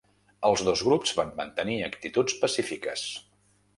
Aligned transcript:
Els 0.47 0.63
dos 0.69 0.81
grups 0.87 1.13
van 1.19 1.29
mantenir 1.41 1.77
actituds 1.91 2.39
pacífiques 2.47 3.05